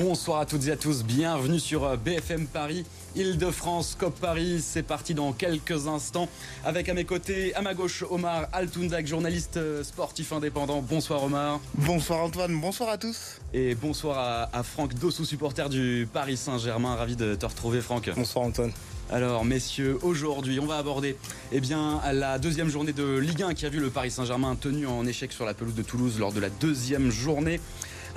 [0.00, 2.84] Bonsoir à toutes et à tous, bienvenue sur euh, BFM Paris,
[3.16, 4.60] Île-de-France, COP Paris.
[4.62, 6.28] C'est parti dans quelques instants
[6.64, 10.82] avec à mes côtés, à ma gauche, Omar Altundak, journaliste euh, sportif indépendant.
[10.82, 11.58] Bonsoir Omar.
[11.74, 13.40] Bonsoir Antoine, bonsoir à tous.
[13.52, 16.94] Et bonsoir à, Franck Dossou, supporter du Paris Saint-Germain.
[16.94, 18.08] Ravi de te retrouver Franck.
[18.14, 18.70] Bonsoir Antoine.
[19.10, 21.16] Alors, messieurs, aujourd'hui, on va aborder
[21.50, 24.86] eh bien, la deuxième journée de Ligue 1 qui a vu le Paris Saint-Germain tenu
[24.86, 27.58] en échec sur la pelouse de Toulouse lors de la deuxième journée.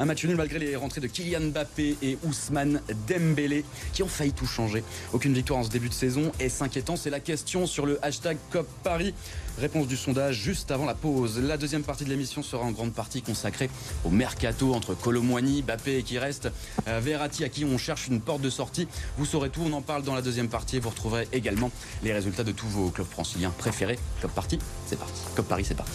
[0.02, 4.34] Un match nul malgré les rentrées de Kylian Mbappé et Ousmane Dembélé qui ont failli
[4.34, 4.84] tout changer.
[5.14, 8.38] Aucune victoire en ce début de saison et s'inquiétant, c'est la question sur le hashtag
[8.50, 9.14] COP Paris.
[9.60, 11.38] Réponse du sondage juste avant la pause.
[11.38, 13.70] La deuxième partie de l'émission sera en grande partie consacrée
[14.04, 16.50] au mercato entre Colomboigny, Mbappé et qui reste
[16.88, 18.88] euh, Verratti à qui on cherche une porte de sortie.
[19.20, 21.70] Vous saurez tout, on en parle dans la deuxième partie vous retrouverez également
[22.02, 24.00] les résultats de tous vos clubs franciliens préférés.
[24.24, 25.22] COP Party, c'est parti.
[25.36, 25.92] COP Paris, c'est parti.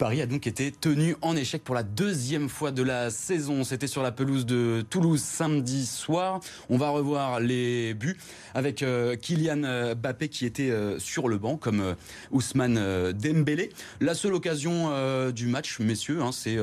[0.00, 3.64] Paris a donc été tenu en échec pour la deuxième fois de la saison.
[3.64, 6.40] C'était sur la pelouse de Toulouse samedi soir.
[6.70, 8.16] On va revoir les buts
[8.54, 11.94] avec euh, Kylian euh, Mbappé qui était euh, sur le banc comme
[12.30, 13.68] Ousmane Dembélé.
[14.00, 14.88] La seule occasion
[15.32, 16.56] du match, messieurs, hein, c'est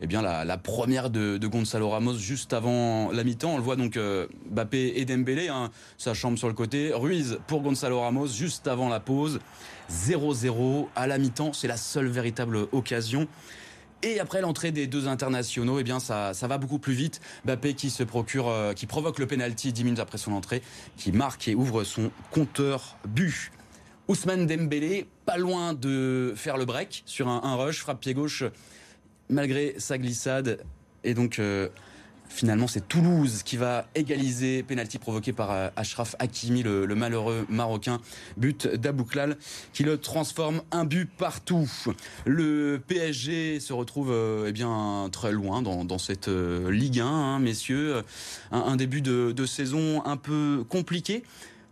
[0.00, 3.54] eh bien la, première de, Gonzalo Ramos juste avant la mi-temps.
[3.54, 3.98] On le voit donc
[4.52, 6.92] Mbappé et Dembélé, hein, sa chambre sur le côté.
[6.94, 9.40] Ruiz pour Gonzalo Ramos juste avant la pause.
[9.90, 11.52] 0-0 à la mi-temps.
[11.52, 13.28] C'est la seule véritable occasion.
[14.02, 17.20] Et après l'entrée des deux internationaux, eh bien ça, va beaucoup plus vite.
[17.44, 20.62] Mbappé qui se procure, euh, provoque le penalty 10 minutes après son entrée,
[20.96, 23.50] qui marque et ouvre son compteur but.
[24.08, 28.44] Ousmane Dembélé, pas loin de faire le break sur un, rush, frappe pied gauche
[29.28, 30.62] malgré sa glissade.
[31.02, 31.68] Et donc euh,
[32.28, 34.62] Finalement, c'est Toulouse qui va égaliser.
[34.62, 38.00] Penalty provoqué par euh, Ashraf Hakimi, le, malheureux Marocain.
[38.36, 39.36] But d'Abouklal
[39.72, 41.70] qui le transforme un but partout.
[42.24, 47.38] Le PSG se retrouve euh, eh bien très loin dans, cette euh, Ligue 1, hein,
[47.38, 48.02] messieurs.
[48.52, 51.22] Un, début de, saison un peu compliqué.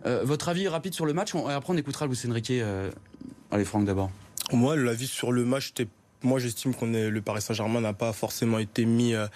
[0.05, 1.35] votre avis rapide sur le match?
[1.35, 2.53] Après, on écoutera Luis Enrique.
[3.51, 4.11] allez, Franck d'abord.
[4.53, 5.89] Moi, l'avis sur le match, était
[6.25, 9.27] moi, j'estime qu'on le Paris Saint-Germain n'a pas forcément été mis euh,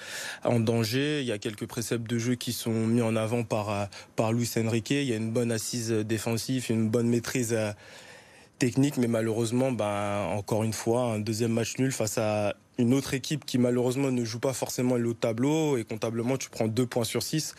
[0.42, 1.20] en danger.
[1.20, 3.84] Il y a quelques préceptes de jeu qui sont mis en avant par euh,
[4.16, 4.90] par Luis Enrique.
[4.90, 7.72] Il y a une bonne assise défensive, une bonne maîtrise euh,
[8.58, 13.12] technique, mais malheureusement, ben encore une fois, un deuxième match nul face à une autre
[13.12, 17.04] équipe qui malheureusement ne joue pas forcément le tableau et comptablement tu prends deux points
[17.04, 17.54] sur six.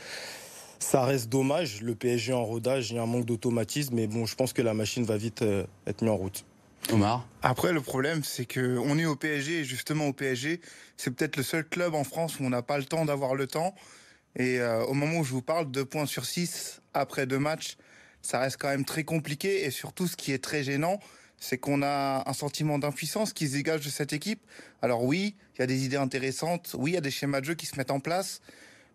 [0.80, 1.82] Ça reste dommage.
[1.82, 4.62] Le PSG en rodage, il y a un manque d'automatisme, mais bon, je pense que
[4.62, 5.44] la machine va vite
[5.86, 6.46] être mise en route.
[6.92, 10.62] Omar Après, le problème, c'est qu'on est au PSG, et justement au PSG,
[10.98, 13.48] c'est peut-être le seul club en France où on n'a pas le temps d'avoir le
[13.48, 13.76] temps.
[14.36, 17.78] Et euh, au moment où je vous parle, deux points sur 6 après deux matchs,
[18.22, 19.66] ça reste quand même très compliqué.
[19.66, 21.00] Et surtout, ce qui est très gênant,
[21.38, 24.42] c'est qu'on a un sentiment d'impuissance qui se dégage de cette équipe.
[24.82, 27.46] Alors oui, il y a des idées intéressantes, oui, il y a des schémas de
[27.46, 28.42] jeu qui se mettent en place,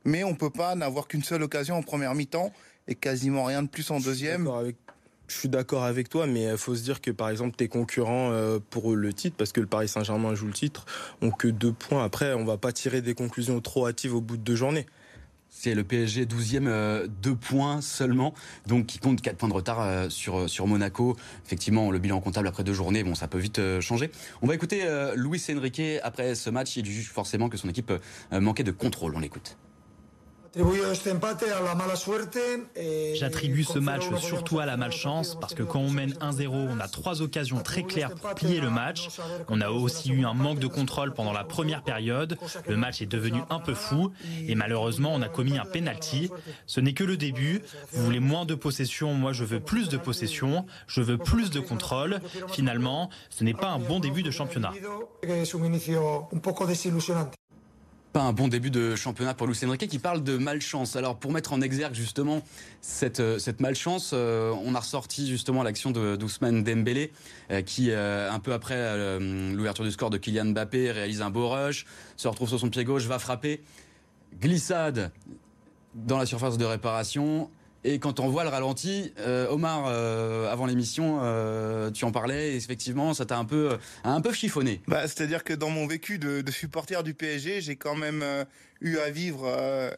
[0.05, 2.53] mais on peut pas n'avoir qu'une seule occasion en première mi-temps
[2.87, 4.51] et quasiment rien de plus en deuxième.
[5.27, 8.31] Je suis d'accord avec toi, mais il faut se dire que par exemple tes concurrents
[8.33, 10.85] euh, pour le titre, parce que le Paris Saint-Germain joue le titre,
[11.23, 12.05] ont que deux points.
[12.05, 14.87] Après, on va pas tirer des conclusions trop hâtives au bout de deux journées.
[15.49, 18.35] C'est le PSG 12e, euh, deux points seulement,
[18.67, 21.17] donc qui compte quatre points de retard euh, sur, sur Monaco.
[21.47, 24.11] Effectivement, le bilan comptable après deux journées, bon, ça peut vite changer.
[24.43, 24.87] On va écouter
[25.17, 26.77] Luis Enrique après ce match.
[26.77, 27.93] Il juge forcément que son équipe
[28.31, 29.15] manquait de contrôle.
[29.17, 29.57] On l'écoute.
[32.77, 36.79] Eh, J'attribue ce match surtout à la malchance parce que quand on mène 1-0, on
[36.79, 39.09] a trois occasions très claires pour plier le match.
[39.49, 42.39] On a aussi eu un manque de contrôle pendant la première période.
[42.69, 44.13] Le match est devenu un peu fou
[44.47, 46.31] et malheureusement on a commis un penalty.
[46.67, 47.61] Ce n'est que le début.
[47.93, 50.67] Vous voulez moins de possession, moi je veux plus de possession.
[50.87, 52.21] Je veux plus de contrôle.
[52.49, 54.73] Finalement, ce n'est pas un bon début de championnat
[58.15, 60.95] pas un bon début de championnat pour Luis Enrique qui parle de malchance.
[60.95, 62.43] Alors pour mettre en exergue justement
[62.81, 67.11] cette, euh, cette malchance, euh, on a ressorti justement l'action de d'Ousmane Dembélé
[67.51, 71.87] euh, qui un peu après l'ouverture du score de Kylian Mbappé réalise un beau rush,
[72.17, 73.65] se retrouve sur son pied gauche, va frapper,
[74.41, 75.11] glissade
[75.97, 77.51] dans la surface de réparation
[77.85, 82.53] et quand on voit le ralenti, euh, Omar, euh, avant l'émission, euh, tu en parlais,
[82.53, 84.81] et effectivement, ça t'a un peu, un peu chiffonné.
[84.89, 88.25] Bah, C'est-à-dire que dans mon vécu de, de supporter du PSG, j'ai quand même
[88.81, 89.47] eu à vivre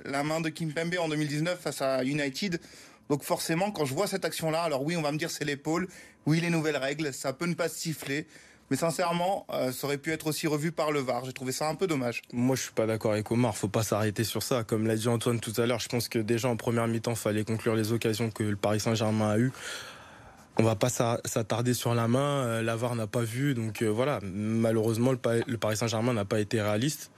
[0.04, 2.60] la main de Kim Pembe en 2019 face à United.
[3.08, 5.86] Donc forcément, quand je vois cette action-là, alors oui, on va me dire c'est l'épaule,
[6.26, 8.26] oui, les nouvelles règles, ça peut ne pas siffler.
[8.70, 11.24] Mais sincèrement, euh, ça aurait pu être aussi revu par le VAR.
[11.24, 12.22] J'ai trouvé ça un peu dommage.
[12.32, 13.56] Moi, je suis pas d'accord avec Omar.
[13.56, 14.64] Faut pas s'arrêter sur ça.
[14.64, 17.44] Comme l'a dit Antoine tout à l'heure, je pense que déjà en première mi-temps, fallait
[17.44, 19.52] conclure les occasions que le Paris Saint-Germain a eues.
[20.58, 22.44] on va pas s'attarder sur la main.
[22.44, 24.18] Euh, L'Avar n'a pas vu, donc euh, voilà.
[24.22, 27.10] Malheureusement, le Paris Saint-Germain n'a pas été réaliste.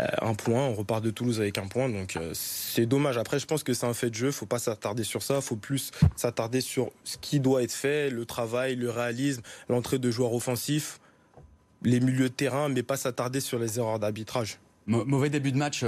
[0.00, 3.16] Euh, un point, on repart de Toulouse avec un point, donc c'est dommage.
[3.18, 4.30] Après, je pense que c'est un fait de jeu.
[4.30, 5.40] Faut pas s'attarder sur ça.
[5.40, 10.10] Faut plus s'attarder sur ce qui doit être fait, le travail, le réalisme, l'entrée de
[10.10, 11.00] joueurs offensifs,
[11.82, 14.58] les milieux de terrain, mais pas s'attarder sur les erreurs d'arbitrage.
[14.86, 15.82] Mauvais début de match,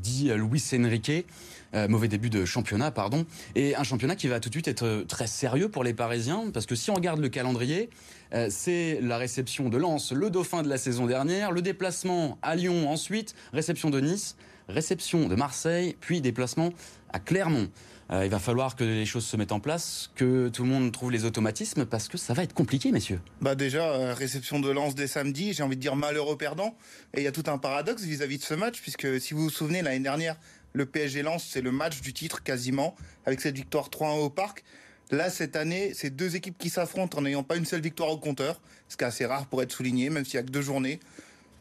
[0.00, 1.26] dit Luis Enrique.
[1.74, 3.24] Euh, mauvais début de championnat, pardon,
[3.54, 6.66] et un championnat qui va tout de suite être très sérieux pour les Parisiens, parce
[6.66, 7.88] que si on regarde le calendrier,
[8.34, 12.56] euh, c'est la réception de Lens, le dauphin de la saison dernière, le déplacement à
[12.56, 14.36] Lyon ensuite, réception de Nice,
[14.68, 16.74] réception de Marseille, puis déplacement
[17.10, 17.68] à Clermont.
[18.10, 20.92] Euh, il va falloir que les choses se mettent en place, que tout le monde
[20.92, 23.20] trouve les automatismes, parce que ça va être compliqué, messieurs.
[23.40, 26.76] Bah déjà, réception de Lens dès samedi, j'ai envie de dire malheureux perdant.
[27.14, 29.32] Et il y a tout un paradoxe vis à -vis de ce match, puisque si
[29.32, 30.36] vous vous souvenez, l'année dernière,
[30.72, 32.94] le PSG lance, c'est le match du titre quasiment,
[33.26, 34.64] avec cette victoire 3-1 au parc.
[35.10, 38.18] Là, cette année, c'est deux équipes qui s'affrontent en n'ayant pas une seule victoire au
[38.18, 40.62] compteur, ce qui est assez rare pour être souligné, même s'il n'y a que deux
[40.62, 41.00] journées.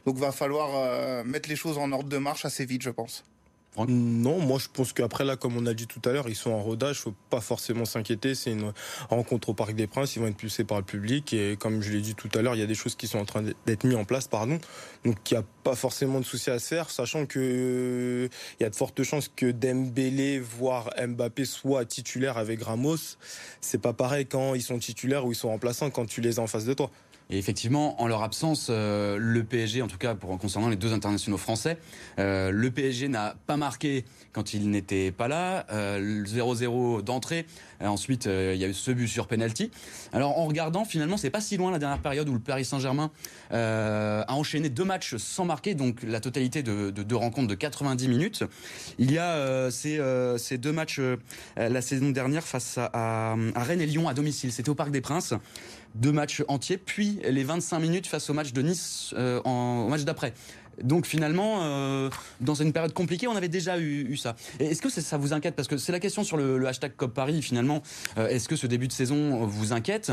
[0.05, 3.23] Donc, va falloir euh, mettre les choses en ordre de marche assez vite, je pense.
[3.77, 6.51] Non, moi je pense qu'après là, comme on a dit tout à l'heure, ils sont
[6.51, 8.35] en rodage, faut pas forcément s'inquiéter.
[8.35, 8.73] C'est une
[9.09, 11.91] rencontre au Parc des Princes, ils vont être poussés par le public et comme je
[11.91, 13.85] l'ai dit tout à l'heure, il y a des choses qui sont en train d'être
[13.85, 14.59] mises en place, pardon.
[15.05, 18.29] Donc il n'y a pas forcément de souci à se faire, sachant que
[18.59, 22.97] il y a de fortes chances que Dembélé, voire Mbappé, soient titulaires avec Ramos.
[23.61, 26.41] C'est pas pareil quand ils sont titulaires ou ils sont remplaçants quand tu les as
[26.41, 26.91] en face de toi.
[27.31, 30.91] Et effectivement, en leur absence, euh, le PSG, en tout cas pour concernant les deux
[30.91, 31.77] internationaux français,
[32.19, 35.65] euh, le PSG n'a pas marqué quand il n'était pas là.
[35.71, 37.45] 0-0 euh, d'entrée.
[37.79, 39.71] ensuite, il y a eu ce but sur penalty.
[40.11, 43.11] Alors en regardant, finalement, c'est pas si loin la dernière période où le Paris Saint-Germain
[43.51, 48.43] a enchaîné deux matchs sans marquer, donc la totalité de, deux rencontres de 90 minutes.
[48.99, 51.01] Il y a ces, deux matchs
[51.55, 54.51] la saison dernière face à Rennes et Lyon à domicile.
[54.51, 55.33] C'était au Parc des Princes
[55.95, 59.89] deux matchs entiers, puis les 25 minutes face au match de Nice euh, en, au
[59.89, 60.33] match d'après.
[60.83, 62.09] Donc finalement, euh,
[62.39, 64.35] dans une période compliquée, on avait déjà eu, ça.
[64.59, 65.55] Est-ce que ça vous inquiète?
[65.55, 67.83] Parce que c'est la question sur le, hashtag COP Paris, finalement.
[68.17, 70.11] Euh, est-ce que ce début de saison vous inquiète?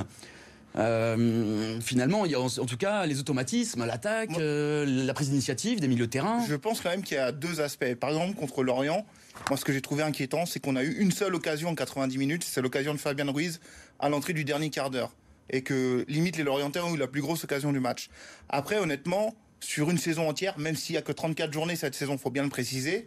[0.74, 6.06] Finalement, il y a en, tout cas les automatismes, l'attaque, la prise d'initiative des milieux
[6.06, 6.44] de terrain.
[6.46, 7.94] Je pense quand même qu'il y a deux aspects.
[7.94, 9.04] Par exemple, contre Lorient,
[9.48, 12.16] moi ce que j'ai trouvé inquiétant, c'est qu'on a eu une seule occasion en 90
[12.18, 13.58] minutes, c'est l'occasion de Fabien Ruiz
[13.98, 15.10] à l'entrée du dernier quart d'heure
[15.50, 18.08] et que limite les Lorientais ont eu la plus grosse occasion du match.
[18.48, 22.16] Après, honnêtement, sur une saison entière, même s'il y a que 34 journées cette saison,
[22.16, 23.06] faut bien le préciser,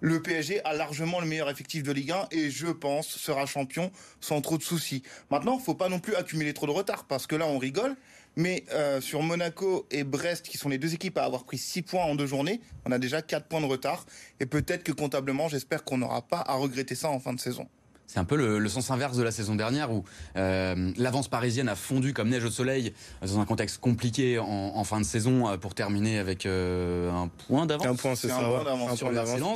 [0.00, 3.90] le PSG a largement le meilleur effectif de Ligue 1 et je pense sera champion
[4.20, 5.02] sans trop de soucis.
[5.30, 7.96] Maintenant, faut pas non plus accumuler trop de retard parce que là on rigole,
[8.36, 11.82] mais euh, sur Monaco et Brest, qui sont les deux équipes à avoir pris 6
[11.82, 14.04] points en deux journées, on a déjà 4 points de retard
[14.40, 17.66] et peut-être que comptablement, j'espère qu'on n'aura pas à regretter ça en fin de saison.
[18.06, 20.04] C'est un peu le, sens inverse de la saison dernière où
[20.36, 25.00] euh, l'avance parisienne a fondu comme neige au soleil dans un contexte compliqué en, fin
[25.00, 27.86] de saison euh, pour terminer avec euh, un point d'avance.
[27.86, 28.38] Un point, c'est ça.
[28.38, 29.10] Un point sur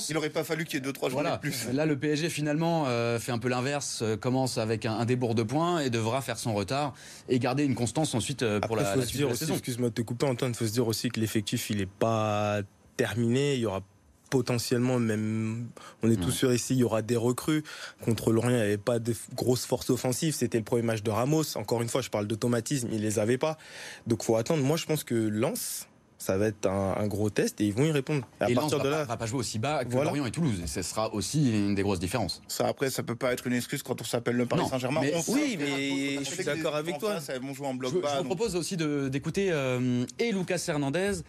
[0.08, 1.68] Il n'aurait pas fallu qu'il y ait deux trois jours de plus.
[1.72, 2.86] Là, le PSG finalement
[3.18, 6.94] fait un peu l'inverse, commence avec un, débours de points et devra faire son retard
[7.28, 9.54] et garder une constance ensuite pour la, suite de la saison.
[9.54, 10.52] Excuse-moi de te couper, Antoine.
[10.52, 12.60] Il faut se dire aussi que l'effectif il n'est pas
[12.96, 13.54] terminé.
[13.54, 13.82] Il y aura
[14.30, 15.68] potentiellement, même,
[16.02, 17.62] on est tous sûrs ici, il y aura des recrues.
[18.02, 20.34] Contre Lorient, il n'y avait pas de grosses forces offensives.
[20.34, 21.56] C'était le premier match de Ramos.
[21.56, 23.58] Encore une fois, je parle d'automatisme, il les avait pas.
[24.06, 24.62] Donc, faut attendre.
[24.62, 25.88] Moi, je pense que Lens,
[26.20, 28.26] ça va être un, gros test et ils vont y répondre.
[28.40, 30.60] à partir de là, va pas jouer aussi bas que Lorient et Toulouse.
[30.62, 32.42] Et ce sera aussi une des grosses différences.
[32.46, 35.00] Ça après, ça peut pas être une excuse quand on s'appelle le Paris Saint-Germain.
[35.28, 37.20] Oui, mais je suis d'accord avec toi.
[37.20, 41.22] Ça, jouer en bloc je, bas, je vous propose aussi d'écouter euh, et Lucas Hernandez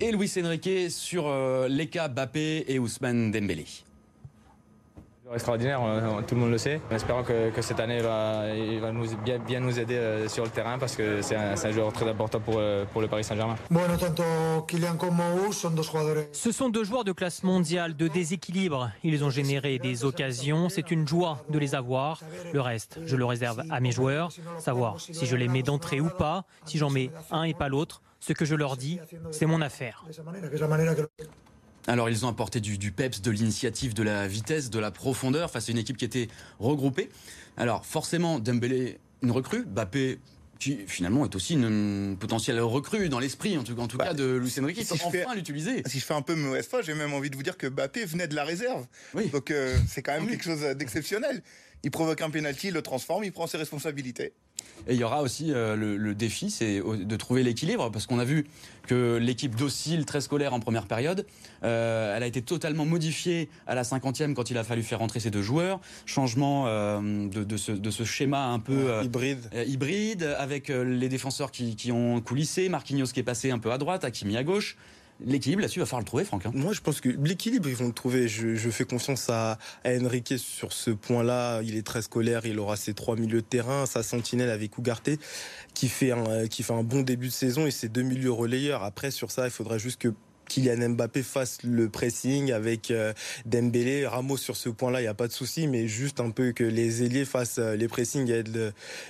[0.00, 3.66] et Luis Enrique sur euh, les cas Bappé et Ousmane Dembélé.
[5.34, 5.80] Extraordinaire,
[6.26, 6.80] tout le monde le sait.
[6.90, 10.44] Espérons que, que cette année va, il va nous, bien, bien, nous aider euh, sur
[10.44, 13.24] le terrain parce que c'est un, un, joueur très important pour, euh, pour le Paris
[13.24, 13.56] Saint-Germain.
[16.32, 18.90] Ce sont deux joueurs de classe mondiale, de déséquilibre.
[19.04, 20.68] Ils ont généré des occasions.
[20.68, 22.20] C'est une joie de les avoir.
[22.52, 24.30] Le reste, je le réserve à mes joueurs.
[24.58, 28.02] Savoir si je les mets d'entrée ou pas, si j'en mets un et pas l'autre.
[28.22, 29.00] Ce que je leur dis,
[29.32, 30.04] c'est mon affaire.
[31.88, 35.68] Alors ils ont apporté du, peps, de l'initiative, de la vitesse, de la profondeur face
[35.68, 36.28] à une équipe qui était
[36.60, 37.08] regroupée.
[37.56, 40.20] Alors forcément, Dembélé, une recrue, Bappé
[40.60, 44.14] qui finalement est aussi une potentielle recrue dans l'esprit, en tout, en tout bah, cas
[44.14, 44.84] de Lucien Enrique.
[44.84, 45.82] Faut enfin l'utiliser.
[45.86, 48.04] Si je fais un peu mauvaise foi, j'ai même envie de vous dire que Bappé
[48.04, 48.86] venait de la réserve.
[49.32, 51.42] Donc euh, c'est quand même quelque chose d'exceptionnel.
[51.84, 54.32] Il provoque un pénalty, il le transforme, il prend ses responsabilités.
[54.88, 58.24] Et il y aura aussi euh, le, défi, c'est de trouver l'équilibre, parce qu'on a
[58.24, 58.46] vu
[58.86, 61.24] que l'équipe docile, très scolaire en première période,
[61.62, 65.20] euh, elle a été totalement modifiée à la 50e quand il a fallu faire rentrer
[65.20, 65.80] ces deux joueurs.
[66.06, 69.48] Changement euh, de, ce, schéma un peu hybride.
[69.66, 73.78] hybride, avec les défenseurs qui, qui, ont coulissé, Marquinhos qui est passé un peu à
[73.78, 74.76] droite, Hakimi à gauche.
[75.24, 76.46] L'équilibre là-dessus, il va falloir le trouver, Franck.
[76.46, 76.52] Hein.
[76.54, 78.28] Moi, je pense que l'équilibre, ils vont le trouver.
[78.28, 81.62] Je, fais confiance à, à, Enrique sur ce point-là.
[81.62, 82.46] Il est très scolaire.
[82.46, 85.10] Il aura ses trois milieux de terrain, sa sentinelle avec Ugarte,
[85.74, 88.82] qui fait un, qui fait un bon début de saison et ses deux milieux relayeurs.
[88.82, 90.12] Après, sur ça, il faudra juste que
[90.48, 93.12] Kylian Mbappé fasse le pressing avec euh,
[93.46, 96.52] Dembélé, Ramos sur ce point-là, il n'y a pas de souci, mais juste un peu
[96.52, 98.44] que les ailiers fassent euh, les pressings et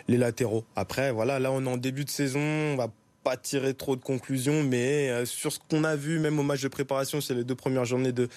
[0.09, 0.65] les latéraux.
[0.77, 2.93] Après, voilà, là on est en début de saison, on va
[3.23, 6.63] pas tirer trop de conclusions, mais euh, sur ce qu'on a vu, même au match
[6.63, 8.29] de préparation, c'est les deux premières journées de,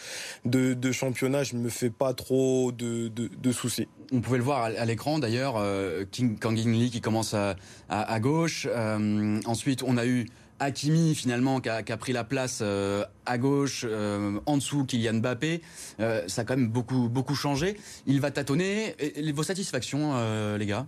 [0.46, 3.88] de, championnat, je me fais pas trop de, de, soucis.
[4.12, 6.06] On pouvait le voir à l'écran d'ailleurs, euh,
[6.40, 7.56] Kangin Lee qui commence à,
[7.90, 8.68] à, gauche.
[8.70, 10.28] Euh, ensuite, on a eu
[10.60, 13.86] Hakimi finalement qui a, qui a pris la place à gauche,
[14.46, 15.62] en dessous Kylian Mbappé.
[16.00, 17.78] ça a quand même beaucoup, beaucoup changé.
[18.06, 18.96] Il va tâtonner.
[19.00, 20.14] Et, vos satisfactions,
[20.56, 20.86] les gars?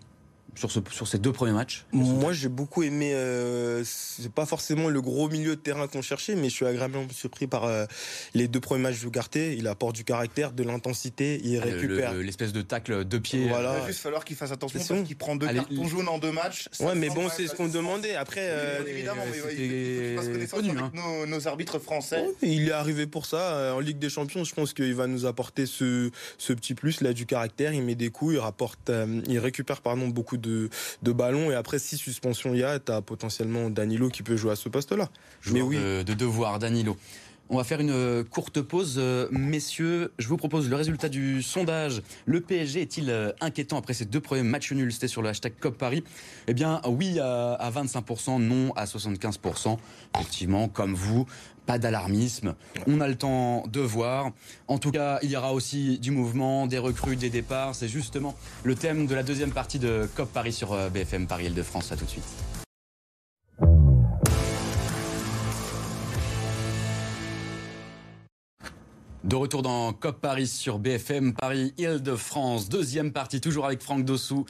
[0.55, 3.13] Sur, ce, sur ces deux premiers matchs Moi, j'ai beaucoup aimé.
[3.13, 7.07] Euh, c'est pas forcément le gros milieu de terrain qu'on cherchait, mais je suis agréablement
[7.11, 7.85] surpris par euh,
[8.33, 9.55] les deux premiers matchs de Garté.
[9.57, 12.13] Il apporte du caractère, de l'intensité, il ah, récupère.
[12.13, 13.47] L'espèce de tacle de pied.
[13.47, 13.75] Voilà.
[13.77, 16.31] Il va juste falloir qu'il fasse attention parce qu'il prend deux cartons jaunes en deux
[16.31, 16.69] matchs.
[16.79, 18.15] Ouais, mais bon, c'est ce qu'on demandait.
[18.15, 19.23] Après, euh, évidemment,
[19.57, 20.91] il connaissance avec hein.
[20.93, 22.25] nos, nos, arbitres français.
[22.41, 23.53] il est arrivé pour ça.
[23.53, 27.01] Euh, en Ligue des Champions, je pense qu'il va nous apporter ce, ce petit plus
[27.01, 27.73] là du caractère.
[27.73, 28.91] Il met des coups, il rapporte,
[29.27, 30.69] il récupère pardon beaucoup de
[31.01, 31.51] de, ballon.
[31.51, 34.55] Et après, si suspension il y a, tu as potentiellement Danilo qui peut jouer à
[34.55, 35.09] ce poste-là.
[35.51, 35.77] Mais oui.
[35.77, 36.97] De, devoir, Danilo.
[37.49, 38.95] On va faire une euh, courte pause.
[38.97, 42.01] Euh, messieurs, je vous propose le résultat du sondage.
[42.25, 44.91] Le PSG est-il euh, inquiétant après ces deux premiers matchs nuls?
[44.91, 46.03] C'était sur le hashtag COP Paris.
[46.47, 49.77] Eh bien, oui à 25%, non à 75%.
[50.15, 51.25] Effectivement, comme vous,
[51.67, 52.55] pas d'alarmisme.
[52.87, 54.31] On a le temps de voir.
[54.67, 57.75] En tout cas, il y aura aussi du mouvement, des recrues, des départs.
[57.75, 58.33] C'est justement
[58.63, 61.91] le thème de la deuxième partie de COP Paris sur euh, BFM Paris Île-de-France.
[61.91, 62.56] À tout de suite.
[69.27, 72.69] De retour dans COP Paris sur BFM Paris Île-de-France.
[72.69, 74.45] Deuxième partie, toujours avec Franck Dossou,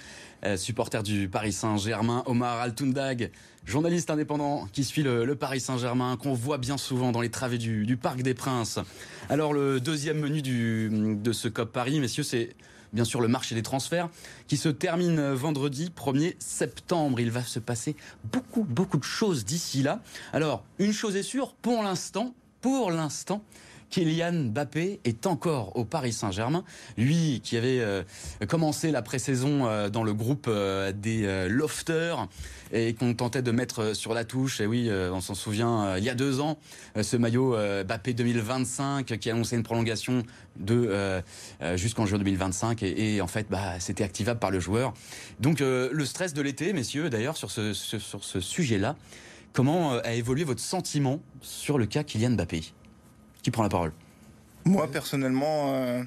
[0.45, 2.21] euh, supporter du Paris Saint-Germain.
[2.27, 3.31] Omar Altundag,
[3.65, 7.97] journaliste indépendant qui suit le, Paris Saint-Germain, qu'on voit bien souvent dans les travées du,
[7.97, 8.77] Parc des Princes.
[9.29, 12.55] Alors, le deuxième menu de ce COP Paris, messieurs, c'est
[12.93, 14.11] bien sûr le marché des transferts
[14.47, 17.19] qui se termine vendredi 1er septembre.
[17.19, 17.95] Il va se passer
[18.31, 20.03] beaucoup, beaucoup de choses d'ici là.
[20.33, 23.41] Alors, une chose est sûre, pour l'instant, pour l'instant,
[23.89, 26.63] Kylian Mbappé est encore au Paris Saint-Germain.
[26.97, 28.03] Lui qui avait euh,
[28.47, 32.27] commencé la pré-saison euh, dans le groupe euh, des Lofters
[32.73, 34.59] et qu'on tentait de mettre sur la touche.
[34.59, 36.57] Et oui, on s'en souvient, il y a deux ans,
[37.01, 40.23] ce maillot Mbappé 2025 qui annonçait une prolongation
[40.57, 41.21] de
[41.75, 44.93] jusqu'en juin 2025 et, en fait, bah, c'était activable par le joueur.
[45.39, 48.95] Donc le stress de l'été, messieurs, d'ailleurs sur ce, sur ce sujet-là.
[49.53, 52.73] Comment a évolué votre sentiment sur le cas Kylian Mbappé?
[53.47, 53.93] Qui prend la parole
[54.65, 56.03] Moi, personnellement, euh,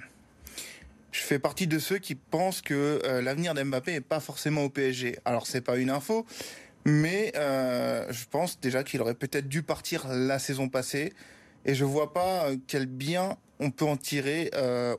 [1.11, 4.69] je fais partie de ceux qui pensent que euh, l'avenir d'Mbappé n'est pas forcément au
[4.69, 5.19] PSG.
[5.25, 6.27] Alors, c'est pas une info,
[6.85, 11.15] mais euh, je pense déjà qu'il aurait peut-être dû partir la saison passée.
[11.65, 14.51] Et je vois pas quel bien on peut en tirer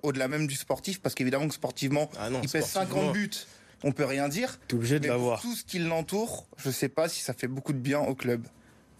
[0.01, 3.29] au-delà même du sportif, parce qu'évidemment que sportivement, ah il pèse 50 buts
[3.83, 4.59] on peut rien dire.
[4.67, 5.41] T'es obligé de l'avoir.
[5.41, 8.45] Tout ce qui l'entoure, je sais pas si ça fait beaucoup de bien au club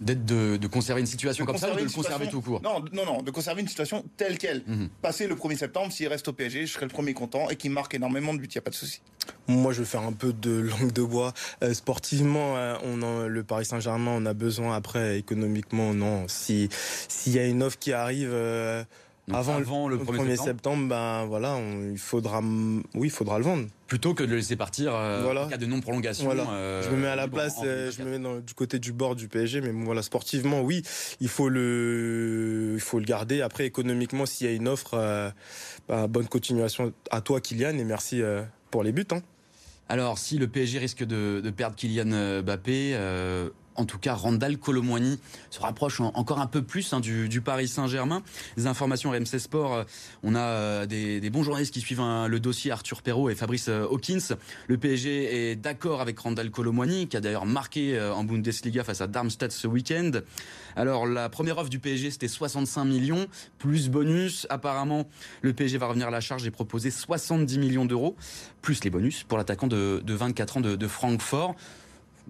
[0.01, 3.05] d'être de, conserver une situation comme ça ou de le conserver tout court Non, non,
[3.05, 4.63] non, de conserver une situation telle qu'elle.
[4.65, 4.89] Mhm.
[5.01, 7.71] Passer le 1er septembre, s'il reste au PSG, je serai le premier content et qu'il
[7.71, 9.01] marque énormément de buts, il n'y a pas de souci.
[9.47, 11.33] Moi, je vais faire un peu de langue de bois.
[11.63, 14.75] Euh, sportivement, euh, on le Paris Saint-Germain, on a besoin.
[14.75, 16.25] Après, économiquement, non.
[16.27, 16.69] Si
[17.07, 18.31] s'il y a une offre qui arrive.
[18.31, 18.83] Euh,
[19.33, 21.59] avant, le 1er, septembre, ben voilà,
[21.91, 23.67] il faudra, oui, il faudra le vendre.
[23.87, 26.29] Plutôt que de le laisser partir euh, en cas de non prolongation.
[26.31, 29.15] Euh, je me mets à la place, euh, je me mets du côté du bord
[29.15, 30.83] du PSG, mais voilà, sportivement, oui,
[31.19, 33.41] il faut le, il faut le garder.
[33.41, 35.31] Après, économiquement, s'il y a une offre,
[35.87, 38.21] bah, bonne continuation à toi, Kylian, et merci
[38.69, 39.05] pour les buts.
[39.11, 39.21] Hein.
[39.89, 42.95] Alors, si le PSG risque de, perdre Kylian Mbappé,
[43.75, 48.21] en tout cas, Randall Colomwani se rapproche encore un peu plus hein, du, Paris Saint-Germain.
[48.57, 49.83] Les informations RMC Sport, euh,
[50.23, 53.69] on a euh, des, bons journalistes qui suivent hein, le dossier Arthur Perrault et Fabrice
[53.69, 54.35] euh, Hawkins.
[54.67, 59.07] Le PSG est d'accord avec Randall Colomwani, qui a d'ailleurs marqué en Bundesliga face à
[59.07, 60.11] Darmstadt ce week-end.
[60.75, 64.47] Alors, la première offre du PSG, c'était 65 millions, plus bonus.
[64.49, 65.07] Apparemment,
[65.41, 68.15] le PSG va revenir à la charge et proposer 70 millions d'euros,
[68.61, 71.55] plus les bonus pour l'attaquant de, 24 ans de Francfort.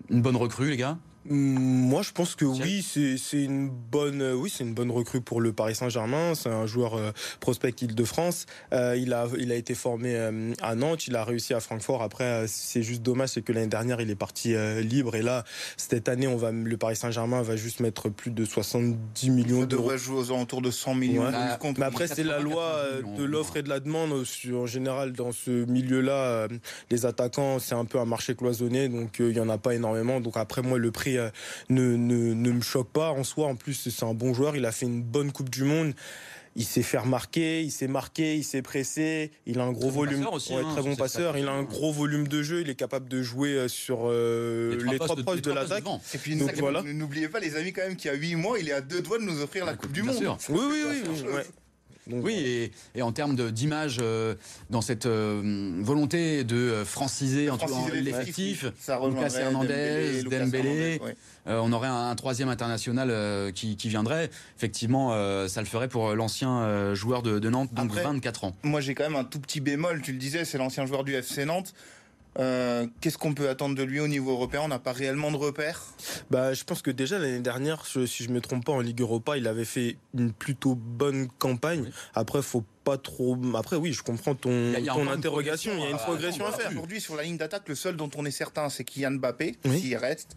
[0.09, 4.63] Une bonne recrue, les gars moi, je pense que oui, c'est une bonne, oui, c'est
[4.63, 6.33] une bonne recrue pour le Paris Saint-Germain.
[6.33, 8.47] C'est un joueur euh, prospect Île-de-France.
[8.73, 11.05] Euh, il a, il a été formé euh, à Nantes.
[11.07, 12.01] Il a réussi à Francfort.
[12.01, 15.15] Après, c'est juste dommage, c'est que l'année dernière, il est parti libre.
[15.15, 15.43] Et là,
[15.77, 19.83] cette année, on va, le Paris Saint-Germain va juste mettre plus de 70 millions d'euros.
[19.83, 21.31] devrait jouer aux alentours de 100 millions.
[21.77, 22.83] mais après, c'est la loi
[23.17, 24.11] de l'offre et de la demande.
[24.11, 26.47] En général, dans ce milieu-là,
[26.89, 30.19] les attaquants, c'est un peu un marché cloisonné, donc il y en a pas énormément.
[30.19, 31.29] Donc après, moi, le prix euh,
[31.69, 33.47] ne, ne, ne, me choque pas en soi.
[33.47, 34.55] En plus, c'est un bon joueur.
[34.55, 35.93] Il a fait une bonne Coupe du Monde.
[36.57, 39.31] Il s'est fait remarquer, il s'est marqué, il s'est pressé.
[39.45, 41.37] Il a un gros volume, aussi, hein, très bon passeur.
[41.37, 42.59] Il a un gros volume de jeu.
[42.59, 45.85] Il est capable de jouer euh, sur euh, les trois, postes, de, l'attaque.
[46.13, 46.83] Et puis voilà.
[46.83, 49.01] n'oubliez pas les amis quand même qu'il y a 8 mois, il est à deux
[49.01, 50.17] doigts de nous offrir la, Coupe, du Monde.
[50.49, 51.41] Oui, oui, oui.
[52.07, 54.35] Oui oui, et, en termes d'image, euh,
[54.69, 57.57] dans cette euh, volonté de euh, franciser, en
[57.93, 61.01] l'effectif, Lucas Hernandez, Dembélé,
[61.45, 64.29] on aurait un, troisième international qui, viendrait.
[64.57, 65.11] Effectivement,
[65.47, 68.55] ça le ferait pour l'ancien joueur de, Nantes, donc 24 ans.
[68.63, 70.01] Moi, j'ai quand même un tout petit bémol.
[70.01, 71.73] Tu le disais, c'est l'ancien joueur du FC Nantes.
[72.39, 74.61] Euh, qu'est-ce qu'on peut attendre de lui au niveau européen?
[74.63, 75.83] On n'a pas réellement de repères
[76.29, 79.01] bah, Je pense que déjà l'année dernière, si je ne me trompe pas, en Ligue
[79.01, 81.91] Europa, il avait fait une plutôt bonne campagne.
[82.13, 83.37] Après, faut pas trop.
[83.55, 85.73] Après, oui, je comprends ton, ton interrogation.
[85.75, 86.71] Il y a une progression à, faire.
[86.71, 89.97] Aujourd'hui, sur la ligne d'attaque, le seul dont on est certain, c'est Kylian Mbappé, s'il
[89.97, 90.35] reste.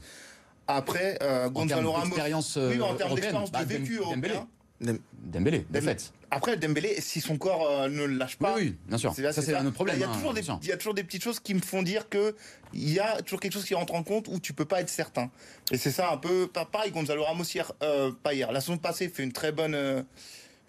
[0.66, 2.16] Après, euh, Gonzalo Ramos.
[2.16, 4.48] oui, en termes d'expérience de vécu européen.
[4.80, 6.12] Dembélé, de fait.
[6.30, 8.54] Après, Dembélé, si son corps euh, ne le lâche pas.
[8.56, 9.14] Oui, bien sûr.
[9.14, 9.96] Ça, c'est un autre problème.
[9.96, 11.82] Il y, a toujours des, il y a toujours des petites choses qui me font
[11.82, 12.34] dire que
[12.72, 14.88] il y a toujours quelque chose qui rentre en compte où tu peux pas être
[14.88, 15.30] certain.
[15.70, 16.48] Et c'est ça un peu.
[16.48, 18.50] Pareil, Gonzalo Ramos hier, euh, pas hier.
[18.50, 20.02] La saison passée, fait une très bonne, euh,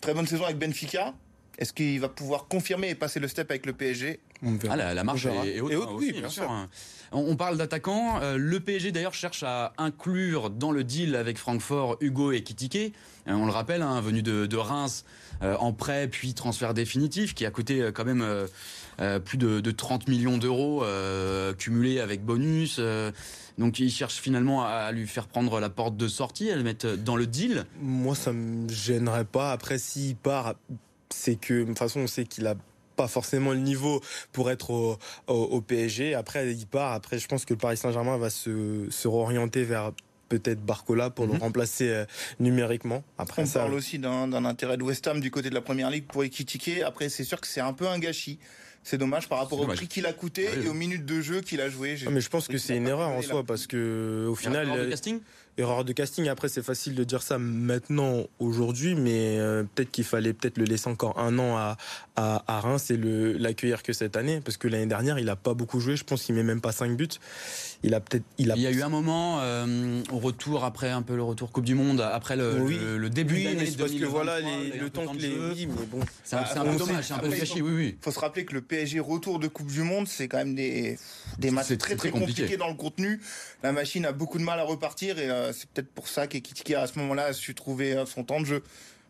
[0.01, 1.13] très bonne saison avec Benfica.
[1.57, 4.19] Est-ce qu'il va pouvoir confirmer et passer le step avec le PSG
[4.69, 6.49] ah, la, marche est, haute, hein, oui, bien, sûr.
[6.49, 6.69] Hein.
[7.11, 8.19] On, parle d'attaquants.
[8.21, 12.93] Euh, le PSG d'ailleurs cherche à inclure dans le deal avec Francfort Hugo et Kitike.
[13.27, 15.05] Euh, on le rappelle, hein, venu de, Reims
[15.41, 18.25] euh, en prêt puis transfert définitif, qui a coûté quand même
[19.23, 20.83] plus de, 30 millions d'euros
[21.57, 22.79] cumulés avec bonus.
[23.57, 26.95] donc il cherche finalement à, lui faire prendre la porte de sortie, à le mettre
[26.97, 27.65] dans le deal.
[27.81, 29.51] Moi, ça me gênerait pas.
[29.51, 30.55] Après, s'il part,
[31.15, 32.55] c'est que de toute façon, on sait qu'il a
[32.95, 34.01] pas forcément le niveau
[34.31, 34.97] pour être
[35.27, 36.13] au, PSG.
[36.13, 36.93] Après, il part.
[36.93, 39.91] Après, je pense que le Paris Saint-Germain va se, se réorienter vers
[40.29, 41.39] peut-être Barcola pour le mhm.
[41.39, 42.05] remplacer euh,
[42.39, 43.03] numériquement.
[43.17, 46.05] Après, on parle aussi d'un intérêt de West Ham du côté de la Première Ligue
[46.05, 46.83] pour équitiquer.
[46.83, 48.39] Après, c'est sûr que c'est un peu un gâchis.
[48.85, 51.41] C'est dommage par rapport au prix qu'il a coûté ah et aux minutes de jeu
[51.41, 51.97] qu'il a joué.
[52.05, 54.67] Ah, mais je pense que c'est une erreur en soi parce que au final,
[55.57, 56.27] erreur de casting?
[56.27, 60.65] Après, c'est facile de dire ça maintenant, aujourd'hui, mais euh, peut-être qu'il fallait peut-être le
[60.65, 61.77] laisser encore un an à,
[62.15, 65.53] à, à Reims et l'accueillir que cette année, parce que l'année dernière, il a pas
[65.53, 65.95] beaucoup joué.
[65.95, 67.07] Je pense qu'il met même pas 5 buts.
[67.85, 68.23] Il a peut-être.
[68.39, 68.55] Il, a...
[68.55, 71.65] il y a eu un moment euh, au retour après un peu le retour Coupe
[71.65, 73.71] du Monde, après le, le, début oui, d'année.
[73.77, 75.37] Parce que voilà, le temps que les.
[75.37, 75.99] Oui, mais bon.
[76.23, 77.29] C'est un, peu dommage, c'est un peu.
[77.29, 77.97] Oui, oui.
[78.01, 80.97] Faut se rappeler que le PSG retour de Coupe du Monde, c'est quand même des
[81.37, 83.21] des matchs très très, compliqués dans le contenu.
[83.61, 86.71] La machine a beaucoup de mal à repartir et euh, c'est peut-être pour ça qu'Ekitike
[86.71, 88.63] à ce moment-là a su trouver euh, son temps de jeu.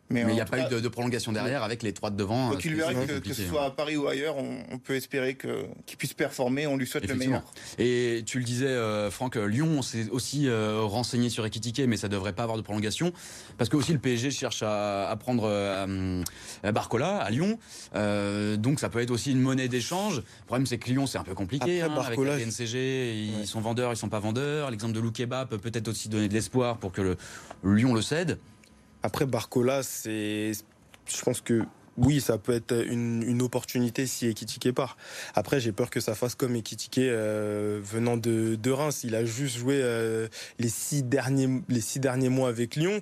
[0.08, 2.50] Mais il n'y a pas eu de, prolongation derrière avec les trois de devant.
[2.50, 5.96] Donc il verra que, que, ce soit à Paris ou ailleurs, on, peut espérer qu'il
[5.96, 6.66] puisse performer.
[6.66, 7.42] On lui souhaite le meilleur.
[7.78, 12.08] Et tu le disais, euh, Franck, Lyon s'est aussi euh, renseigné sur Ekitike, mais ça
[12.08, 13.12] devrait pas avoir de prolongation
[13.58, 16.22] parce que aussi le PSG cherche à, prendre euh,
[16.62, 17.58] Barcola à Lyon.
[17.94, 20.18] donc ça peut être aussi une monnaie d'échange.
[20.18, 23.14] Le problème c'est que Lyon c'est un peu compliqué hein, avec la NCG.
[23.40, 24.70] Ils sont vendeurs, ils sont pas vendeurs.
[24.70, 27.16] L'exemple de Loukeba peut peut-être aussi donner de l'espoir pour que le
[27.64, 28.38] Lyon le cède.
[29.06, 30.50] Après, Barcola, c'est.
[31.06, 31.62] Je pense que
[31.98, 34.96] oui, ça peut être une, une opportunité si Ekitike part.
[35.34, 39.02] Après, j'ai peur que ça fasse comme Ekitike euh, venant de, de, Reims.
[39.04, 40.28] Il a juste joué euh,
[40.58, 43.00] les, six derniers, les six derniers mois avec Lyon.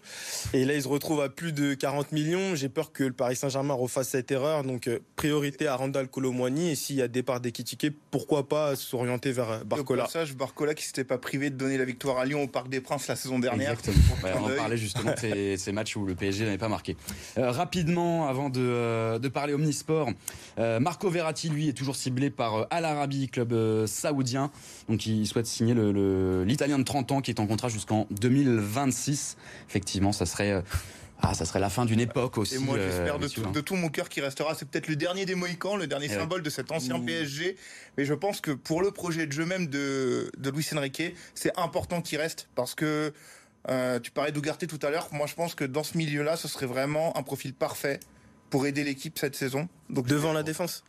[0.52, 2.54] Et là, il se retrouve à plus de 40 millions.
[2.54, 4.62] J'ai peur que le Paris Saint-Germain refasse cette erreur.
[4.62, 6.70] Donc, euh, priorité à Randall Colomwani.
[6.70, 10.06] Et s'il y a départ d'Ekitike, pourquoi pas s'orienter vers Barcola.
[10.06, 12.80] Au Barcola qui s'était pas privé de donner la victoire à Lyon au Parc des
[12.80, 13.76] Princes la saison dernière.
[14.22, 16.96] on en parlait justement de ces, ces matchs où le PSG n'avait pas marqué.
[17.36, 18.83] rapidement, avant de
[19.18, 20.10] de parler omnisport.
[20.58, 24.50] Marco Verratti, lui, est toujours ciblé par Al Arabi, club saoudien.
[24.88, 25.74] Donc il souhaite signer
[26.44, 29.36] l'Italien de 30 ans qui est en contrat jusqu'en 2026.
[29.68, 30.62] Effectivement, ça serait
[31.26, 32.56] ah, ça serait la fin d'une époque aussi.
[32.56, 33.62] Et moi, j'espère de, hein.
[33.64, 34.54] tout, mon cœur qu'il restera.
[34.54, 37.06] C'est peut-être le dernier des Mohicans, le dernier eh symbole de cet ancien mmh.
[37.06, 37.56] PSG.
[37.96, 41.56] Mais je pense que pour le projet de jeu même de, de Luis Enrique, c'est
[41.58, 43.12] important qu'il reste parce que
[43.70, 45.08] euh, tu parlais d'Ougarté tout à l'heure.
[45.12, 48.00] Moi, je pense que dans ce milieu-là, ce serait vraiment un profil parfait
[48.54, 49.68] pour aider l'équipe cette saison.
[49.90, 50.84] Donc devant la défense.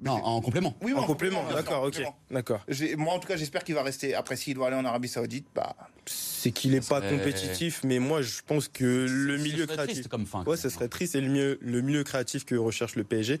[0.00, 0.74] Non, en complément.
[0.82, 1.44] Oui, en, complément.
[1.52, 2.02] D'accord, ok.
[2.30, 2.64] D'accord.
[2.96, 4.14] Moi, en tout cas, j'espère qu'il va rester.
[4.14, 5.74] Après, s'il doit aller en Arabie Saoudite, bah.
[6.06, 10.08] C'est qu'il n'est pas compétitif, mais moi, je pense que le milieu créatif.
[10.08, 10.44] comme fin.
[10.44, 11.14] Ouais, ça serait triste.
[11.16, 13.40] Et le milieu, le milieu créatif que recherche le PSG,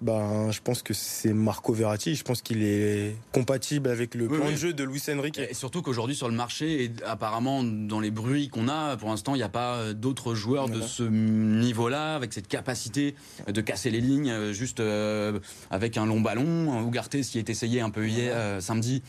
[0.00, 2.14] ben, je pense que c'est Marco Verratti.
[2.14, 5.38] Je pense qu'il est compatible avec le plan de jeu de Luis Enrique.
[5.38, 9.34] Et surtout qu'aujourd'hui, sur le marché, et apparemment, dans les bruits qu'on a, pour l'instant,
[9.34, 13.14] il n'y a pas d'autres joueurs de ce niveau-là, avec cette capacité
[13.46, 15.38] de casser les lignes, euh, juste euh,
[15.70, 16.80] avec un long ballon.
[16.82, 19.02] Ougarté, ce qui est essayé un peu hier, euh, samedi,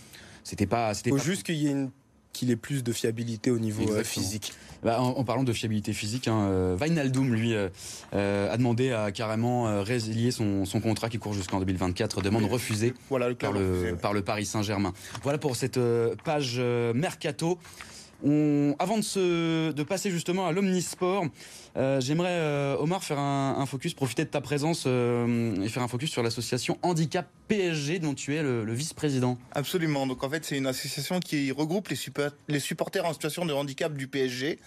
[0.44, 0.94] c'était pas.
[0.94, 1.88] C'était Faut juste qu'il y ait
[2.34, 4.54] qu'il ait plus de fiabilité au niveau euh, physique.
[4.84, 10.64] Bah, en, parlant de fiabilité physique, hein, euh, lui, a demandé à carrément résilier son,
[10.82, 14.94] contrat qui court jusqu'en 2024, demande refusée voilà, le par, le, par le Paris Saint-Germain.
[15.24, 15.80] Voilà pour cette
[16.24, 16.60] page
[16.96, 17.60] mercato
[18.24, 21.26] avant de, passer justement à l'omnisport,
[21.78, 25.88] euh, j'aimerais, euh, Omar, faire un, focus, profiter de ta présence euh, et faire un
[25.88, 29.38] focus sur l'association Handicap PSG dont tu es le, vice-président.
[29.54, 30.08] Absolument.
[30.08, 31.98] Donc en fait, c'est une association qui regroupe les,
[32.48, 34.60] les supporters en situation de handicap du PSG.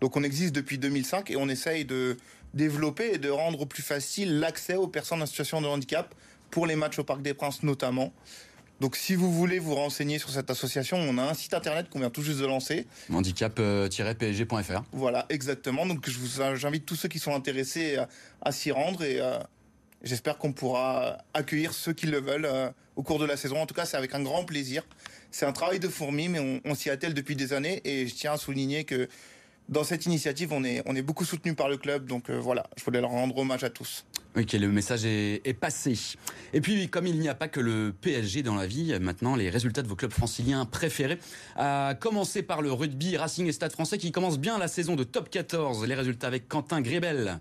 [0.00, 2.16] Donc on existe depuis 2005 et on essaye de
[2.54, 6.14] développer et de rendre plus facile l'accès aux personnes en situation de handicap
[6.50, 8.12] pour les matchs au Parc des Princes notamment.
[8.80, 11.98] Donc si vous voulez vous renseigner sur cette association, on a un site internet qu'on
[11.98, 12.86] vient tout juste de lancer.
[13.12, 14.82] Handicap-psg.fr.
[14.92, 15.84] Voilà, exactement.
[15.84, 17.98] Donc je vous j'invite tous ceux qui sont intéressés
[18.40, 19.38] à, s'y rendre et euh,
[20.02, 23.60] j'espère qu'on pourra accueillir ceux qui le veulent euh, au cours de la saison.
[23.60, 24.86] En tout cas, c'est avec un grand plaisir.
[25.30, 28.32] C'est un travail de fourmi, mais on, s'y attelle depuis des années et je tiens
[28.32, 29.08] à souligner que
[29.70, 32.06] dans cette initiative, on est, beaucoup soutenu par le club.
[32.06, 34.04] Donc euh, voilà, je voulais leur rendre hommage à tous.
[34.36, 35.98] Ok, le message est, passé.
[36.52, 39.50] Et puis, comme il n'y a pas que le PSG dans la vie, maintenant, les
[39.50, 41.18] résultats de vos clubs franciliens préférés,
[41.56, 45.04] à commencer par le rugby, Racing et Stade français qui commence bien la saison de
[45.04, 45.84] top 14.
[45.86, 47.40] Les résultats avec Quentin Grébel.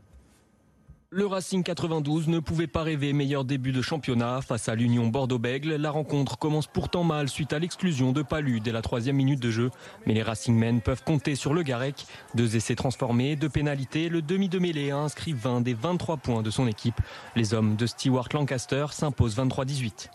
[1.12, 5.74] Le Racing 92 ne pouvait pas rêver meilleur début de championnat face à l'Union Bordeaux-Bègle.
[5.74, 9.50] La rencontre commence pourtant mal suite à l'exclusion de Palu dès la troisième minute de
[9.50, 9.72] jeu.
[10.06, 12.06] Mais les Racingmen peuvent compter sur le Garec.
[12.36, 14.08] Deux essais transformés, deux pénalités.
[14.08, 17.02] Le demi de mêlée a inscrit 20 des 23 points de son équipe.
[17.36, 20.12] Les hommes de Stewart Lancaster s'imposent 23-18.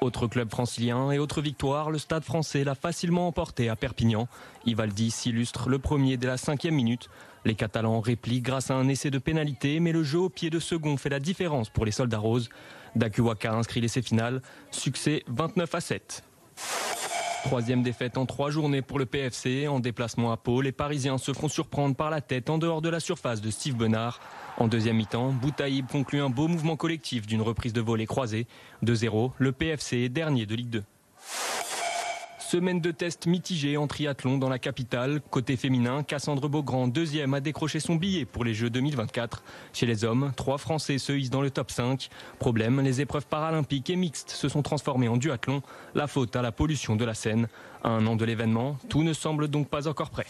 [0.00, 4.28] Autre club francilien et autre victoire, le stade français l'a facilement emporté à Perpignan.
[4.64, 7.10] Ivaldi s'illustre le premier dès la cinquième minute.
[7.44, 10.58] Les Catalans répliquent grâce à un essai de pénalité, mais le jeu au pied de
[10.58, 12.48] second fait la différence pour les soldats roses.
[12.96, 14.42] Dakuwaka inscrit l'essai final.
[14.70, 16.24] Succès 29 à 7.
[17.44, 19.68] Troisième défaite en trois journées pour le PFC.
[19.68, 22.88] En déplacement à Pau, les Parisiens se font surprendre par la tête en dehors de
[22.88, 24.20] la surface de Steve Benard.
[24.58, 28.46] En deuxième mi-temps, Boutaïb conclut un beau mouvement collectif d'une reprise de volée croisée.
[28.84, 30.84] 2-0, le PFC est dernier de Ligue 2.
[32.50, 35.20] Semaine de tests mitigés en triathlon dans la capitale.
[35.20, 39.42] Côté féminin, Cassandre Beaugrand, deuxième, a décroché son billet pour les Jeux 2024.
[39.74, 42.08] Chez les hommes, trois Français se hissent dans le top 5.
[42.38, 45.60] Problème, les épreuves paralympiques et mixtes se sont transformées en duathlon.
[45.94, 47.48] La faute à la pollution de la Seine.
[47.84, 50.24] À un an de l'événement, tout ne semble donc pas encore prêt.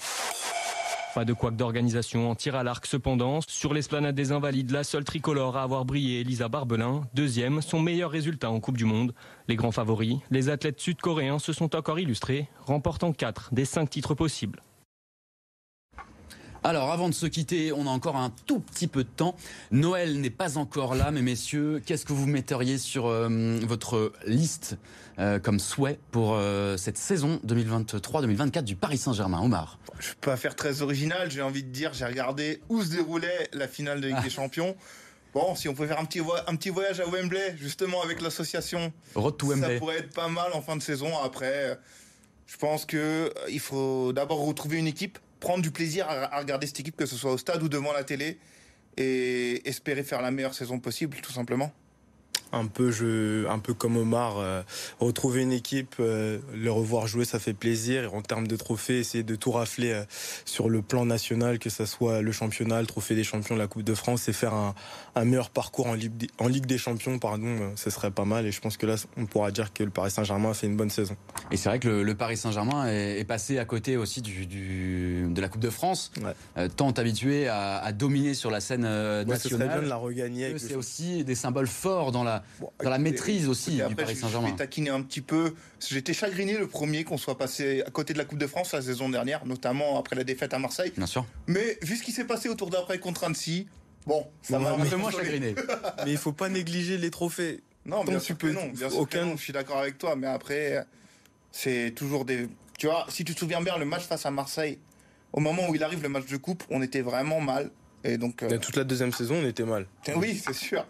[1.19, 3.41] Pas de couac d'organisation en tir à l'arc cependant.
[3.49, 8.13] Sur l'esplanade des Invalides, la seule tricolore à avoir brillé, Elisa Barbelin, deuxième, son meilleur
[8.13, 9.13] résultat en Coupe du Monde.
[9.49, 14.15] Les grands favoris, les athlètes sud-coréens se sont encore illustrés, remportant 4 des 5 titres
[14.15, 14.63] possibles.
[16.69, 19.35] Alors, avant de se quitter, on a encore un tout petit peu de temps.
[19.71, 24.77] Noël n'est pas encore là, mais messieurs, qu'est-ce que vous metteriez sur euh, votre liste
[25.19, 29.41] euh, comme souhait pour euh, cette saison 2023-2024 du Paris Saint-Germain?
[29.41, 32.91] Omar Je peux pas faire très original, j'ai envie de dire, j'ai regardé où se
[32.91, 34.77] déroulait la finale de Ligue des Champions.
[35.33, 38.93] Bon, si on pouvait faire un petit, un petit voyage à Wembley, justement avec l'association,
[39.15, 39.23] ça
[39.79, 41.17] pourrait être pas mal en fin de saison.
[41.25, 41.79] Après,
[42.47, 46.97] je pense qu'il faut d'abord retrouver une équipe prendre du plaisir à, regarder cette équipe,
[46.97, 48.39] que ce soit au stade ou devant la télé,
[48.97, 51.73] et espérer faire la meilleure saison possible, tout simplement.
[53.49, 54.63] un peu, comme Omar, euh,
[55.01, 58.05] retrouver une équipe, euh, le revoir jouer, ça fait plaisir.
[58.05, 60.05] Et en termes de trophées, essayer de tout rafler euh,
[60.45, 63.83] sur le plan national, que ce soit le championnat, le trophée des champions, la Coupe
[63.83, 64.75] de France, et faire un,
[65.19, 68.47] un meilleur parcours en Ligue, en Ligue des Champions, pardon, ce serait pas mal.
[68.47, 70.77] Et je pense que là, on pourra dire que le Paris Saint-Germain a fait une
[70.77, 71.17] bonne saison.
[71.51, 75.41] Et c'est vrai que le, Paris Saint-Germain est, passé à côté aussi du, du de
[75.41, 76.13] la Coupe de France,
[76.77, 79.41] tant habitué à, à, dominer sur la scène nationale.
[79.41, 80.59] Ce serait bien de la regagner.
[80.59, 82.43] C'est aussi des symboles forts dans la,
[82.83, 84.49] dans la maîtrise aussi du Paris Saint-Germain.
[84.49, 85.55] Je vais taquiner un petit peu.
[85.81, 88.83] J'étais chagriné le premier qu'on soit passé à côté de la Coupe de France la
[88.83, 90.93] saison dernière, notamment après la défaite à Marseille.
[90.97, 91.25] Bien sûr.
[91.47, 93.67] Mais vu ce qui s'est passé autour d'après contre Annecy,
[94.09, 95.55] bon, ça m'a un peu moins chagriné.
[96.05, 97.63] mais il faut pas négliger les trophées.
[97.87, 98.67] Non, bien sûr que non.
[98.69, 99.37] Bien sûr aucun...
[99.37, 100.17] je suis d'accord avec toi.
[100.17, 100.85] Mais après,
[101.53, 102.49] c'est toujours des.
[102.79, 104.79] Tu vois, si tu te souviens bien, le match face à Marseille,
[105.33, 107.71] au moment où il arrive le match de coupe, on était vraiment mal.
[108.05, 109.87] Et donc, euh, toute la deuxième saison, on était mal.
[110.17, 110.87] Oui, c'est sûr.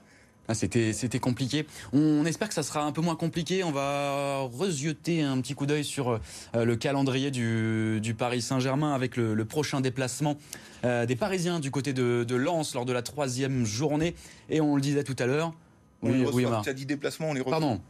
[0.51, 1.67] Ah, c'était, c'était compliqué.
[1.93, 3.65] On espère que ça sera un peu moins compliqué.
[3.65, 8.95] On va rejeter un petit coup d'œil sur euh, le calendrier du, du Paris Saint-Germain
[8.95, 10.39] avec le, le prochain déplacement
[10.85, 14.15] euh, des Parisiens du côté de, de Lens lors de la troisième journée.
[14.49, 15.53] Et on le disait tout à l'heure.
[16.01, 17.59] Oui, oui, Tu as dit déplacement, on les reçoit.
[17.59, 17.81] Pardon.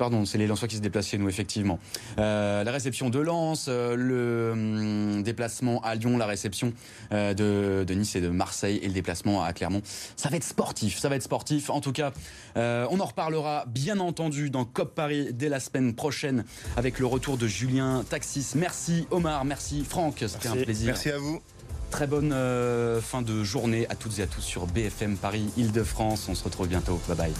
[0.00, 1.78] Pardon, c'est les Lensois qui se déplacent chez nous, effectivement.
[2.18, 6.72] Euh, la réception de Lens, euh, le hum, déplacement à Lyon, la réception
[7.12, 9.82] euh, de, Nice et de Marseille et le déplacement à Clermont.
[10.16, 11.68] Ça va être sportif, ça va être sportif.
[11.68, 12.12] En tout cas,
[12.56, 16.44] on en reparlera bien entendu dans COP Paris dès la semaine prochaine
[16.78, 18.52] avec le retour de Julien Taxis.
[18.54, 20.86] Merci Omar, merci Franck, c'était un plaisir.
[20.86, 21.42] Merci à vous.
[21.90, 22.34] Très bonne
[23.02, 26.26] fin de journée à toutes et à tous sur BFM Paris Île-de-France.
[26.30, 26.98] On se retrouve bientôt.
[27.06, 27.34] Bye bye.